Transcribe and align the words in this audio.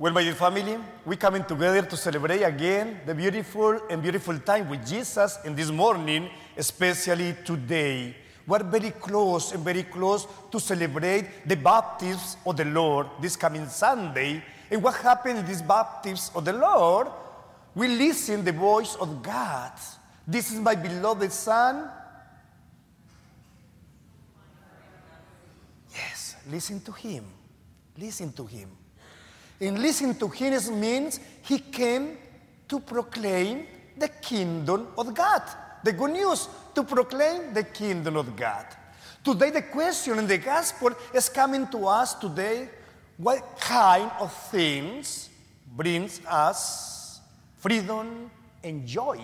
Well, 0.00 0.14
my 0.14 0.22
dear 0.22 0.34
family, 0.34 0.78
we 1.04 1.14
coming 1.16 1.44
together 1.44 1.82
to 1.82 1.94
celebrate 1.94 2.40
again 2.40 3.02
the 3.04 3.14
beautiful 3.14 3.82
and 3.90 4.00
beautiful 4.00 4.38
time 4.38 4.70
with 4.70 4.88
Jesus 4.88 5.36
in 5.44 5.54
this 5.54 5.70
morning, 5.70 6.30
especially 6.56 7.36
today. 7.44 8.16
We're 8.46 8.62
very 8.62 8.92
close 8.92 9.52
and 9.52 9.62
very 9.62 9.82
close 9.82 10.26
to 10.52 10.58
celebrate 10.58 11.46
the 11.46 11.54
baptism 11.54 12.40
of 12.46 12.56
the 12.56 12.64
Lord 12.64 13.08
this 13.20 13.36
coming 13.36 13.68
Sunday. 13.68 14.42
And 14.70 14.82
what 14.82 14.94
happened 14.94 15.40
in 15.40 15.44
this 15.44 15.60
baptism 15.60 16.34
of 16.34 16.46
the 16.46 16.54
Lord? 16.54 17.08
We 17.74 17.88
listen 17.88 18.42
the 18.42 18.52
voice 18.52 18.94
of 18.94 19.22
God. 19.22 19.72
This 20.26 20.50
is 20.50 20.60
my 20.60 20.76
beloved 20.76 21.30
Son. 21.30 21.90
Yes, 25.92 26.36
listen 26.50 26.80
to 26.88 26.92
him. 26.92 27.26
Listen 27.98 28.32
to 28.32 28.46
him. 28.46 28.79
And 29.60 29.78
listen 29.78 30.14
to 30.14 30.28
him 30.28 30.80
means 30.80 31.20
he 31.42 31.58
came 31.58 32.16
to 32.68 32.80
proclaim 32.80 33.66
the 33.96 34.08
kingdom 34.08 34.88
of 34.96 35.14
God. 35.14 35.42
The 35.84 35.92
good 35.92 36.12
news 36.12 36.48
to 36.74 36.82
proclaim 36.82 37.52
the 37.52 37.64
kingdom 37.64 38.16
of 38.16 38.34
God. 38.36 38.66
Today, 39.22 39.50
the 39.50 39.62
question 39.62 40.18
in 40.18 40.26
the 40.26 40.38
gospel 40.38 40.90
is 41.12 41.28
coming 41.28 41.66
to 41.68 41.86
us 41.86 42.14
today 42.14 42.68
what 43.18 43.60
kind 43.60 44.10
of 44.18 44.32
things 44.48 45.28
brings 45.76 46.22
us 46.24 47.20
freedom 47.58 48.30
and 48.64 48.86
joy? 48.86 49.20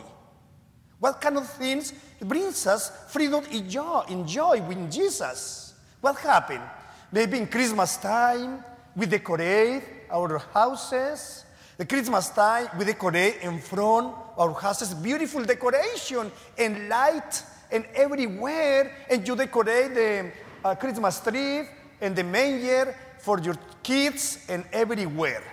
What 1.00 1.20
kind 1.20 1.38
of 1.38 1.48
things 1.48 1.94
brings 2.20 2.66
us 2.66 2.92
freedom 3.08 3.44
and 3.50 3.70
joy, 3.70 4.04
and 4.08 4.28
joy 4.28 4.60
with 4.60 4.92
Jesus? 4.92 5.72
What 6.00 6.18
happened? 6.18 6.64
Maybe 7.10 7.38
in 7.38 7.46
Christmas 7.46 7.96
time, 7.96 8.62
we 8.94 9.06
decorate 9.06 9.82
our 10.10 10.38
houses. 10.38 11.44
The 11.76 11.84
Christmas 11.84 12.30
time, 12.30 12.68
we 12.78 12.84
decorate 12.84 13.42
in 13.42 13.60
front 13.60 14.14
our 14.38 14.52
houses, 14.52 14.94
beautiful 14.94 15.44
decoration 15.44 16.32
and 16.56 16.88
light 16.88 17.42
and 17.70 17.84
everywhere. 17.94 18.92
And 19.10 19.26
you 19.26 19.36
decorate 19.36 19.94
the 19.94 20.32
uh, 20.64 20.74
Christmas 20.74 21.20
tree 21.20 21.68
and 22.00 22.16
the 22.16 22.24
manger 22.24 22.94
for 23.18 23.40
your 23.40 23.56
kids 23.82 24.44
and 24.48 24.64
everywhere. 24.72 25.44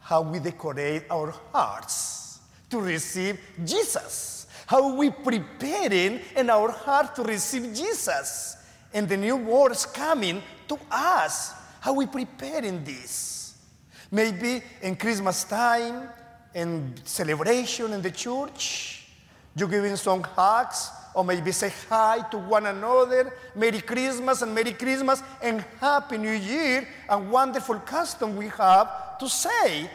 How 0.00 0.22
we 0.22 0.38
decorate 0.38 1.04
our 1.10 1.30
hearts 1.52 2.40
to 2.68 2.80
receive 2.80 3.38
Jesus. 3.64 4.46
How 4.66 4.94
we 4.94 5.10
preparing 5.10 6.20
in 6.36 6.50
our 6.50 6.70
heart 6.70 7.14
to 7.16 7.22
receive 7.22 7.74
Jesus. 7.74 8.56
And 8.92 9.08
the 9.08 9.16
new 9.16 9.36
words 9.36 9.86
coming 9.86 10.42
to 10.68 10.78
us 10.90 11.54
how 11.80 11.94
we 11.94 12.06
preparing 12.06 12.84
this? 12.84 13.56
Maybe 14.10 14.62
in 14.82 14.96
Christmas 14.96 15.44
time, 15.44 16.08
in 16.54 16.94
celebration 17.04 17.92
in 17.92 18.02
the 18.02 18.10
church, 18.10 19.06
you 19.56 19.66
giving 19.66 19.96
some 19.96 20.22
hugs, 20.22 20.90
or 21.14 21.24
maybe 21.24 21.52
say 21.52 21.72
hi 21.88 22.20
to 22.30 22.38
one 22.38 22.66
another, 22.66 23.32
Merry 23.54 23.80
Christmas 23.80 24.42
and 24.42 24.54
Merry 24.54 24.72
Christmas 24.72 25.22
and 25.42 25.64
Happy 25.80 26.18
New 26.18 26.32
Year, 26.32 26.86
and 27.08 27.30
wonderful 27.30 27.80
custom 27.80 28.36
we 28.36 28.48
have 28.48 29.18
to 29.18 29.28
say 29.28 29.90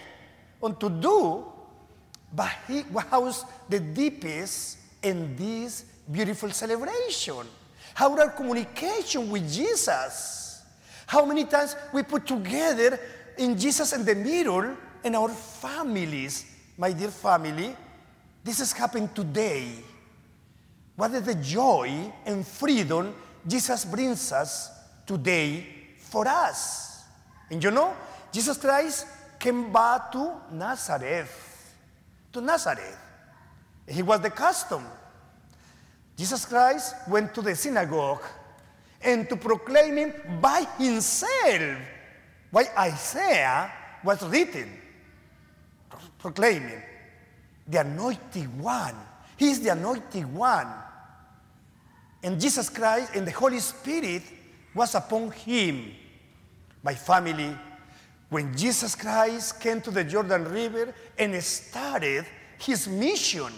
and 0.61 0.79
to 0.79 0.89
do. 0.89 1.45
But 2.33 2.51
he, 2.67 2.83
how's 3.09 3.45
the 3.69 3.79
deepest 3.79 4.77
in 5.01 5.35
this 5.35 5.85
beautiful 6.11 6.49
celebration? 6.51 7.47
How 7.93 8.17
our 8.17 8.29
communication 8.29 9.29
with 9.29 9.51
Jesus? 9.51 10.44
How 11.07 11.25
many 11.25 11.45
times 11.45 11.75
we 11.93 12.03
put 12.03 12.25
together 12.25 12.99
in 13.37 13.57
Jesus 13.57 13.93
and 13.93 14.05
the 14.05 14.15
mirror 14.15 14.77
in 15.03 15.15
our 15.15 15.29
families, 15.29 16.45
my 16.77 16.91
dear 16.91 17.11
family, 17.11 17.75
this 18.43 18.59
is 18.59 18.73
happening 18.73 19.09
today. 19.13 19.71
What 20.95 21.11
is 21.11 21.23
the 21.23 21.35
joy 21.35 22.11
and 22.25 22.45
freedom 22.45 23.13
Jesus 23.45 23.85
brings 23.85 24.31
us 24.31 24.71
today 25.05 25.65
for 25.97 26.27
us? 26.27 27.03
And 27.49 27.63
you 27.63 27.71
know, 27.71 27.95
Jesus 28.31 28.57
Christ 28.57 29.05
came 29.39 29.71
back 29.71 30.11
to 30.13 30.31
Nazareth, 30.51 31.75
to 32.33 32.41
Nazareth. 32.41 32.97
He 33.87 34.01
was 34.01 34.21
the 34.21 34.31
custom. 34.31 34.83
Jesus 36.17 36.45
Christ 36.45 36.95
went 37.07 37.33
to 37.35 37.41
the 37.41 37.55
synagogue 37.55 38.23
and 39.05 39.29
to 39.29 39.35
proclaim 39.35 39.97
him 39.97 40.13
by 40.41 40.65
himself. 40.77 41.77
Why 42.51 42.65
Isaiah 42.77 43.71
was 44.03 44.21
written, 44.23 44.69
proclaiming 46.19 46.81
the 47.67 47.81
anointed 47.81 48.59
one. 48.59 48.95
He 49.37 49.49
is 49.49 49.59
the 49.59 49.69
anointed 49.69 50.31
one. 50.33 50.67
And 52.23 52.39
Jesus 52.39 52.69
Christ 52.69 53.15
and 53.15 53.27
the 53.27 53.31
Holy 53.31 53.59
Spirit 53.59 54.23
was 54.73 54.95
upon 54.95 55.31
him. 55.31 55.91
My 56.83 56.93
family, 56.93 57.55
when 58.29 58.55
Jesus 58.55 58.95
Christ 58.95 59.59
came 59.59 59.81
to 59.81 59.91
the 59.91 60.03
Jordan 60.03 60.45
River 60.45 60.93
and 61.17 61.43
started 61.43 62.25
his 62.57 62.87
mission, 62.87 63.51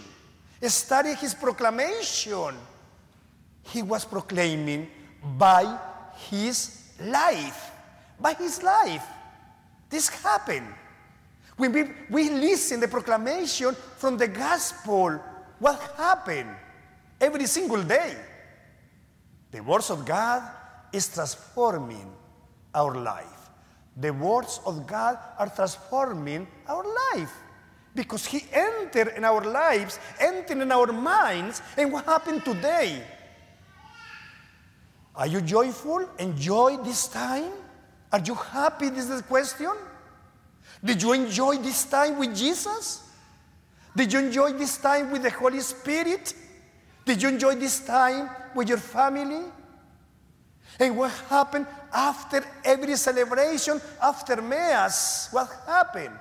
started 0.62 1.16
his 1.18 1.34
proclamation, 1.34 2.54
he 3.62 3.82
was 3.82 4.04
proclaiming 4.04 4.88
by 5.22 5.78
his 6.30 6.92
life. 7.00 7.70
By 8.20 8.34
his 8.34 8.62
life. 8.62 9.04
This 9.88 10.08
happened. 10.08 10.66
When 11.56 11.72
we, 11.72 11.84
we 12.10 12.30
listen 12.30 12.80
the 12.80 12.88
proclamation 12.88 13.74
from 13.96 14.16
the 14.16 14.28
gospel, 14.28 15.20
what 15.58 15.80
happened 15.96 16.50
every 17.20 17.46
single 17.46 17.82
day? 17.82 18.14
The 19.50 19.62
words 19.62 19.90
of 19.90 20.04
God 20.04 20.42
is 20.92 21.08
transforming 21.12 22.12
our 22.74 22.94
life. 22.94 23.50
The 23.96 24.12
words 24.12 24.60
of 24.64 24.86
God 24.86 25.18
are 25.38 25.48
transforming 25.48 26.46
our 26.68 26.84
life 26.84 27.32
because 27.94 28.26
He 28.26 28.44
entered 28.52 29.14
in 29.16 29.24
our 29.24 29.42
lives, 29.42 29.98
entered 30.20 30.58
in 30.58 30.70
our 30.70 30.92
minds, 30.92 31.60
and 31.76 31.92
what 31.92 32.04
happened 32.04 32.44
today? 32.44 33.02
Are 35.18 35.26
you 35.26 35.40
joyful? 35.40 36.08
Enjoy 36.20 36.76
this 36.76 37.08
time? 37.08 37.50
Are 38.12 38.20
you 38.20 38.36
happy? 38.36 38.88
This 38.88 39.10
is 39.10 39.20
the 39.20 39.26
question. 39.26 39.72
Did 40.82 41.02
you 41.02 41.12
enjoy 41.12 41.56
this 41.56 41.84
time 41.84 42.18
with 42.18 42.36
Jesus? 42.36 43.02
Did 43.96 44.12
you 44.12 44.20
enjoy 44.20 44.52
this 44.52 44.78
time 44.78 45.10
with 45.10 45.24
the 45.24 45.30
Holy 45.30 45.58
Spirit? 45.58 46.32
Did 47.04 47.20
you 47.20 47.30
enjoy 47.30 47.56
this 47.56 47.84
time 47.84 48.30
with 48.54 48.68
your 48.68 48.78
family? 48.78 49.44
And 50.78 50.96
what 50.96 51.10
happened 51.28 51.66
after 51.92 52.44
every 52.64 52.94
celebration, 52.94 53.80
after 54.00 54.40
Mass? 54.40 55.32
What 55.32 55.48
happened? 55.66 56.14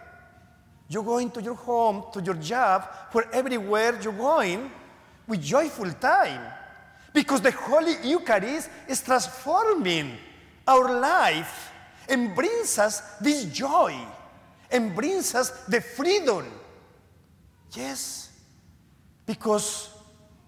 You 0.89 1.03
go 1.03 1.19
into 1.19 1.39
your 1.39 1.53
home, 1.53 2.05
to 2.13 2.21
your 2.21 2.35
job, 2.35 2.89
where 3.11 3.29
everywhere 3.31 3.99
you're 4.01 4.13
going 4.13 4.71
with 5.27 5.43
joyful 5.43 5.91
time. 5.91 6.41
Because 7.17 7.41
the 7.41 7.49
Holy 7.49 7.95
Eucharist 8.03 8.69
is 8.87 9.01
transforming 9.01 10.19
our 10.67 10.99
life 11.01 11.71
and 12.07 12.35
brings 12.35 12.77
us 12.77 13.01
this 13.17 13.45
joy 13.45 13.97
and 14.69 14.93
brings 14.93 15.33
us 15.33 15.49
the 15.65 15.81
freedom. 15.81 16.45
Yes, 17.73 18.29
because 19.25 19.89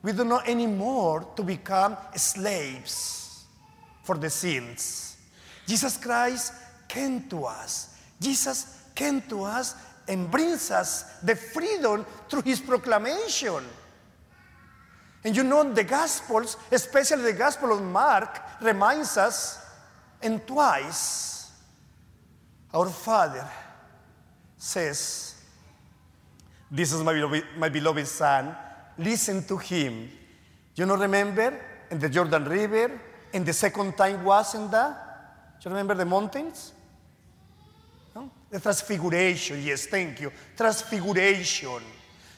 we 0.03 0.13
do 0.13 0.23
not 0.23 0.47
anymore 0.47 1.25
to 1.35 1.41
become 1.41 1.97
slaves 2.15 3.45
for 4.03 4.15
the 4.15 4.29
sins. 4.29 5.17
Jesus 5.65 5.97
Christ 5.97 6.53
came 6.87 7.27
to 7.29 7.45
us. 7.45 7.97
Jesus 8.21 8.77
came 8.93 9.23
to 9.23 9.41
us 9.41 9.73
and 10.07 10.29
brings 10.29 10.69
us 10.69 11.17
the 11.23 11.35
freedom 11.35 12.05
through 12.29 12.43
his 12.43 12.59
proclamation. 12.59 13.65
And 15.23 15.35
you 15.35 15.43
know, 15.43 15.73
the 15.73 15.83
Gospels, 15.83 16.57
especially 16.71 17.23
the 17.23 17.37
Gospel 17.37 17.73
of 17.73 17.81
Mark, 17.81 18.41
reminds 18.61 19.17
us, 19.17 19.59
and 20.21 20.45
twice, 20.45 21.51
our 22.73 22.89
Father 22.89 23.47
says, 24.57 25.35
This 26.71 26.93
is 26.93 27.01
my 27.03 27.13
beloved, 27.13 27.43
my 27.57 27.69
beloved 27.69 28.07
Son, 28.07 28.55
listen 28.97 29.43
to 29.45 29.57
him. 29.57 30.09
You 30.75 30.85
know, 30.85 30.95
remember 30.95 31.59
in 31.91 31.99
the 31.99 32.09
Jordan 32.09 32.45
River, 32.45 32.99
and 33.33 33.45
the 33.45 33.53
second 33.53 33.97
time 33.97 34.23
was 34.23 34.55
in 34.55 34.69
the, 34.71 34.95
you 35.63 35.69
remember 35.69 35.93
the 35.93 36.05
mountains? 36.05 36.71
No? 38.15 38.29
The 38.49 38.59
transfiguration, 38.59 39.61
yes, 39.63 39.87
thank 39.87 40.21
you. 40.21 40.31
Transfiguration. 40.55 41.81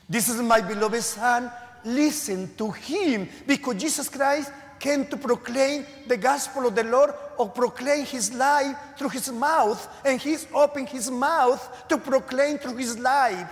This 0.10 0.30
is 0.30 0.42
my 0.42 0.62
beloved 0.62 1.04
Son, 1.04 1.52
listen 1.84 2.54
to 2.58 2.72
him 2.72 3.28
because 3.46 3.76
Jesus 3.76 4.10
Christ 4.10 4.52
came 4.80 5.06
to 5.06 5.16
proclaim 5.16 5.86
the 6.08 6.18
gospel 6.18 6.68
of 6.68 6.76
the 6.76 6.84
Lord 6.84 7.14
or 7.38 7.50
proclaim 7.50 8.06
his 8.06 8.34
life 8.34 8.76
through 8.98 9.10
his 9.10 9.32
mouth, 9.32 9.88
and 10.04 10.20
he's 10.20 10.48
opened 10.54 10.90
his 10.90 11.10
mouth 11.10 11.88
to 11.88 11.98
proclaim 11.98 12.58
through 12.58 12.78
his 12.78 12.98
life 12.98 13.48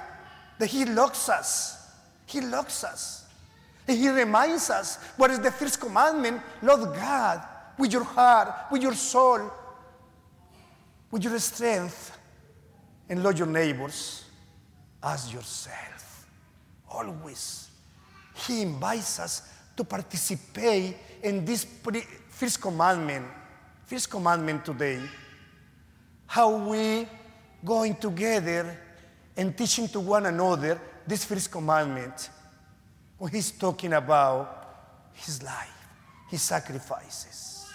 that 0.57 0.67
he 0.67 0.85
loves 0.85 1.29
us. 1.29 1.77
He 2.25 2.41
loves 2.41 2.83
us. 2.83 3.25
And 3.87 3.97
he 3.97 4.09
reminds 4.09 4.69
us 4.69 4.97
what 5.17 5.31
is 5.31 5.39
the 5.39 5.51
first 5.51 5.79
commandment 5.79 6.41
love 6.61 6.95
God 6.95 7.41
with 7.77 7.93
your 7.93 8.03
heart, 8.03 8.53
with 8.71 8.81
your 8.81 8.93
soul, 8.93 9.51
with 11.09 11.23
your 11.23 11.39
strength, 11.39 12.17
and 13.07 13.23
love 13.23 13.37
your 13.37 13.47
neighbors 13.47 14.25
as 15.01 15.33
yourself. 15.33 16.27
Always. 16.89 17.68
He 18.33 18.61
invites 18.61 19.19
us 19.19 19.41
to 19.75 19.83
participate 19.83 20.95
in 21.23 21.45
this 21.45 21.65
pre- 21.65 22.05
first 22.29 22.61
commandment. 22.61 23.25
First 23.85 24.09
commandment 24.09 24.65
today. 24.65 25.01
How 26.27 26.55
we 26.55 27.07
going 27.63 27.95
together 27.95 28.77
and 29.35 29.57
teaching 29.57 29.87
to 29.89 29.99
one 29.99 30.25
another 30.25 30.79
this 31.07 31.25
first 31.25 31.51
commandment. 31.51 32.29
When 33.17 33.31
he's 33.31 33.51
talking 33.51 33.93
about 33.93 35.09
his 35.13 35.43
life, 35.43 35.87
his 36.29 36.41
sacrifices. 36.41 37.69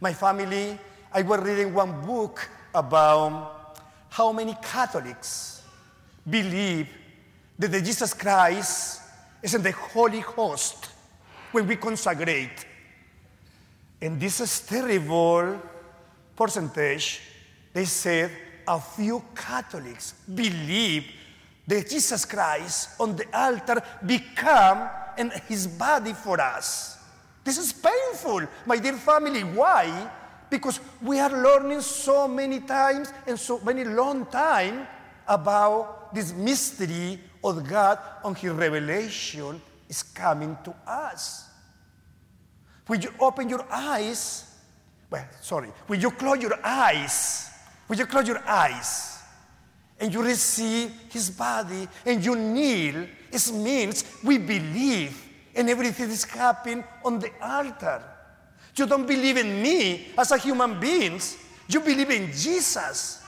My 0.00 0.12
family, 0.12 0.78
I 1.12 1.22
was 1.22 1.40
reading 1.40 1.72
one 1.72 2.04
book 2.04 2.48
about 2.74 3.78
how 4.10 4.32
many 4.32 4.54
Catholics 4.62 5.62
believe 6.28 6.88
that 7.58 7.70
Jesus 7.82 8.12
Christ 8.12 9.00
is 9.46 9.54
in 9.54 9.62
the 9.62 9.70
Holy 9.70 10.18
Host 10.18 10.90
when 11.52 11.68
we 11.68 11.76
consecrate. 11.76 12.66
And 14.02 14.18
this 14.18 14.40
is 14.40 14.60
terrible 14.66 15.62
percentage. 16.34 17.20
They 17.72 17.84
said 17.84 18.32
a 18.66 18.80
few 18.80 19.22
Catholics 19.36 20.14
believe 20.34 21.06
that 21.64 21.88
Jesus 21.88 22.24
Christ 22.24 22.98
on 22.98 23.14
the 23.14 23.26
altar 23.32 23.80
become 24.04 24.90
and 25.16 25.32
his 25.46 25.68
body 25.68 26.12
for 26.12 26.40
us. 26.40 26.98
This 27.44 27.56
is 27.56 27.72
painful, 27.72 28.48
my 28.66 28.78
dear 28.78 28.94
family. 28.94 29.44
Why? 29.44 30.10
Because 30.50 30.80
we 31.00 31.20
are 31.20 31.30
learning 31.30 31.82
so 31.82 32.26
many 32.26 32.58
times 32.60 33.12
and 33.28 33.38
so 33.38 33.60
many 33.60 33.84
long 33.84 34.26
time 34.26 34.88
about 35.28 36.12
this 36.12 36.32
mystery 36.32 37.20
of 37.48 37.68
God 37.68 37.98
on 38.24 38.34
his 38.34 38.52
revelation 38.52 39.60
is 39.88 40.02
coming 40.02 40.56
to 40.64 40.74
us. 40.86 41.48
When 42.86 43.02
you 43.02 43.12
open 43.18 43.48
your 43.48 43.64
eyes, 43.70 44.44
well, 45.10 45.26
sorry, 45.40 45.68
when 45.86 46.00
you 46.00 46.10
close 46.10 46.40
your 46.40 46.58
eyes, 46.64 47.50
when 47.86 47.98
you 47.98 48.06
close 48.06 48.26
your 48.26 48.42
eyes 48.46 49.18
and 49.98 50.12
you 50.12 50.22
receive 50.22 50.92
his 51.10 51.30
body 51.30 51.88
and 52.04 52.24
you 52.24 52.36
kneel, 52.36 53.06
it 53.32 53.52
means 53.52 54.04
we 54.22 54.38
believe 54.38 55.22
and 55.54 55.70
everything 55.70 56.10
is 56.10 56.24
happening 56.24 56.84
on 57.04 57.18
the 57.18 57.30
altar. 57.40 58.02
You 58.76 58.86
don't 58.86 59.06
believe 59.06 59.38
in 59.38 59.62
me 59.62 60.08
as 60.18 60.30
a 60.30 60.38
human 60.38 60.78
being. 60.78 61.20
You 61.68 61.80
believe 61.80 62.10
in 62.10 62.30
Jesus 62.32 63.22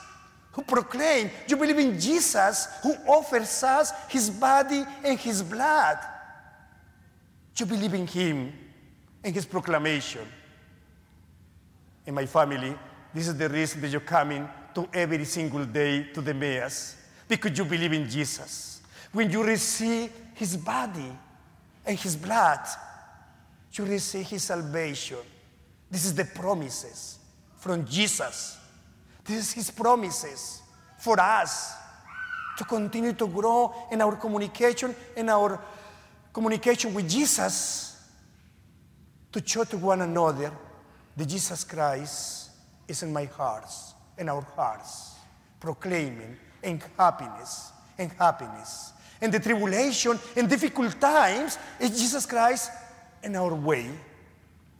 who 0.59 0.65
proclaimed, 0.65 1.31
you 1.47 1.55
believe 1.55 1.79
in 1.79 1.99
Jesus 1.99 2.67
who 2.83 2.93
offers 3.07 3.63
us 3.63 3.91
his 4.09 4.29
body 4.29 4.83
and 5.03 5.17
his 5.17 5.41
blood. 5.41 5.97
You 7.55 7.65
believe 7.65 7.93
in 7.93 8.07
him 8.07 8.53
and 9.23 9.33
his 9.33 9.45
proclamation. 9.45 10.25
In 12.05 12.13
my 12.13 12.25
family, 12.25 12.75
this 13.13 13.27
is 13.27 13.37
the 13.37 13.47
reason 13.49 13.81
that 13.81 13.89
you're 13.89 14.01
coming 14.01 14.47
to 14.75 14.87
every 14.93 15.25
single 15.25 15.65
day 15.65 16.07
to 16.13 16.21
the 16.21 16.33
Mass, 16.33 16.95
because 17.27 17.57
you 17.57 17.65
believe 17.65 17.93
in 17.93 18.09
Jesus. 18.09 18.81
When 19.11 19.29
you 19.29 19.43
receive 19.43 20.11
his 20.35 20.57
body 20.57 21.11
and 21.85 21.97
his 21.97 22.15
blood, 22.15 22.59
you 23.73 23.85
receive 23.85 24.27
his 24.27 24.43
salvation. 24.43 25.17
This 25.89 26.05
is 26.05 26.13
the 26.13 26.25
promises 26.25 27.19
from 27.57 27.85
Jesus. 27.85 28.58
This 29.29 29.49
is 29.49 29.53
his 29.53 29.69
promises 29.69 30.63
for 30.97 31.19
us 31.19 31.75
to 32.57 32.63
continue 32.63 33.13
to 33.13 33.27
grow 33.27 33.71
in 33.91 34.01
our 34.01 34.15
communication, 34.15 34.95
in 35.15 35.29
our 35.29 35.61
communication 36.33 36.95
with 36.95 37.07
Jesus, 37.07 37.95
to 39.31 39.39
show 39.45 39.65
to 39.65 39.77
one 39.77 40.01
another 40.01 40.51
that 41.15 41.27
Jesus 41.27 41.63
Christ 41.63 42.49
is 42.87 43.03
in 43.03 43.13
my 43.13 43.25
hearts, 43.25 43.93
in 44.17 44.29
our 44.29 44.41
hearts, 44.41 45.13
proclaiming 45.59 46.35
in 46.63 46.81
happiness, 46.97 47.71
in 47.99 48.09
happiness. 48.09 48.93
In 49.21 49.29
the 49.29 49.39
tribulation, 49.39 50.17
in 50.35 50.47
difficult 50.47 50.99
times, 50.99 51.59
is 51.79 51.91
Jesus 51.91 52.25
Christ 52.25 52.71
in 53.21 53.35
our 53.35 53.53
way, 53.53 53.91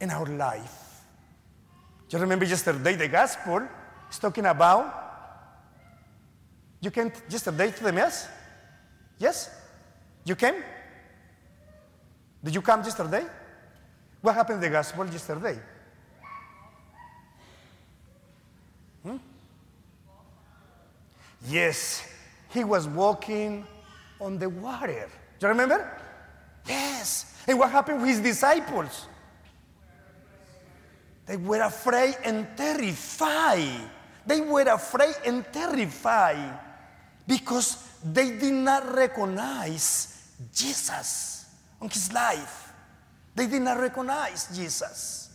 in 0.00 0.10
our 0.10 0.26
life. 0.26 1.04
You 2.10 2.18
remember 2.18 2.46
yesterday 2.46 2.96
the 2.96 3.06
gospel 3.06 3.68
is 4.10 4.18
talking 4.18 4.46
about 4.46 5.00
you 6.80 6.90
came 6.90 7.12
yesterday 7.28 7.70
to 7.70 7.84
the 7.84 7.92
mass? 7.92 8.26
Yes? 9.18 9.50
You 10.24 10.34
came? 10.34 10.54
Did 12.42 12.54
you 12.54 12.62
come 12.62 12.82
yesterday? 12.82 13.26
What 14.22 14.34
happened 14.34 14.56
in 14.56 14.62
the 14.62 14.70
gospel 14.70 15.06
yesterday? 15.06 15.58
Hmm? 19.02 19.16
Yes, 21.46 22.06
he 22.50 22.64
was 22.64 22.88
walking 22.88 23.66
on 24.20 24.38
the 24.38 24.48
water. 24.48 25.08
Do 25.38 25.46
you 25.46 25.48
remember? 25.48 25.98
Yes. 26.66 27.34
And 27.46 27.58
what 27.58 27.70
happened 27.70 28.00
with 28.00 28.10
his 28.10 28.20
disciples? 28.20 29.06
They 31.26 31.36
were 31.36 31.62
afraid 31.62 32.16
and 32.24 32.46
terrified. 32.56 33.88
They 34.26 34.40
were 34.40 34.68
afraid 34.68 35.14
and 35.26 35.44
terrified 35.52 36.58
because 37.26 37.76
they 38.04 38.36
did 38.36 38.52
not 38.52 38.94
recognize 38.94 40.32
Jesus 40.54 41.46
on 41.80 41.88
his 41.88 42.12
life. 42.12 42.72
They 43.34 43.46
did 43.46 43.62
not 43.62 43.78
recognize 43.78 44.54
Jesus. 44.56 45.30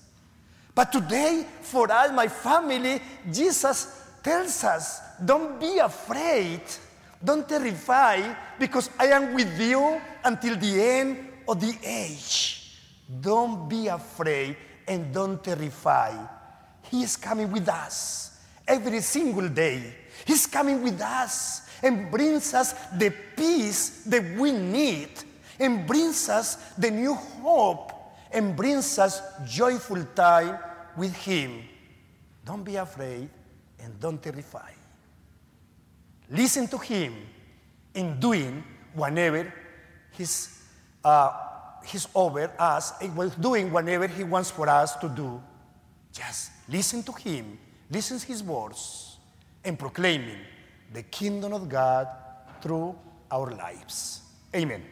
But 0.73 0.91
today, 0.91 1.45
for 1.61 1.91
all 1.91 2.11
my 2.11 2.27
family, 2.27 3.01
Jesus 3.31 4.03
tells 4.21 4.63
us 4.63 4.99
don't 5.23 5.59
be 5.59 5.77
afraid, 5.77 6.61
don't 7.23 7.47
terrify, 7.47 8.33
because 8.59 8.89
I 8.99 9.07
am 9.07 9.33
with 9.33 9.57
you 9.59 10.01
until 10.23 10.57
the 10.57 10.81
end 10.81 11.30
of 11.47 11.61
the 11.61 11.73
age. 11.81 12.77
Don't 13.21 13.69
be 13.69 13.87
afraid 13.87 14.57
and 14.87 15.13
don't 15.13 15.42
terrify. 15.42 16.11
He 16.92 17.04
is 17.04 17.15
coming 17.15 17.51
with 17.51 17.69
us 17.69 18.34
every 18.68 19.02
single 19.02 19.50
day. 19.50 19.94
He's 20.26 20.45
coming 20.48 20.81
with 20.81 21.02
us 21.02 21.62
and 21.84 22.10
brings 22.10 22.54
us 22.54 22.74
the 22.98 23.14
peace 23.36 24.04
that 24.06 24.24
we 24.38 24.52
need 24.52 25.10
and 25.60 25.86
brings 25.86 26.30
us 26.30 26.56
the 26.78 26.92
new 26.92 27.14
hope 27.14 27.92
and 28.31 28.56
brings 28.56 28.98
us 29.00 29.22
joyful 29.45 30.04
time 30.16 30.57
with 30.98 31.16
him. 31.16 31.64
Don't 32.44 32.64
be 32.64 32.76
afraid 32.76 33.30
and 33.80 34.00
don't 34.00 34.22
terrify. 34.22 34.72
Listen 36.30 36.68
to 36.68 36.78
him 36.78 37.16
in 37.94 38.19
doing 38.19 38.64
whenever 38.94 39.54
he's, 40.12 40.64
uh, 41.04 41.31
he's 41.86 42.07
over 42.16 42.52
us, 42.60 42.94
doing 43.40 43.72
whatever 43.72 44.07
he 44.07 44.24
wants 44.24 44.52
for 44.52 44.68
us 44.68 44.95
to 44.98 45.10
do. 45.10 45.42
Just 46.12 46.52
listen 46.68 47.04
to 47.04 47.12
him, 47.12 47.57
listen 47.89 48.19
to 48.19 48.25
his 48.25 48.44
words, 48.44 49.18
and 49.63 49.77
proclaiming 49.77 50.39
the 50.94 51.04
kingdom 51.04 51.54
of 51.54 51.68
God 51.69 52.07
through 52.61 52.95
our 53.31 53.51
lives. 53.51 54.21
Amen. 54.56 54.83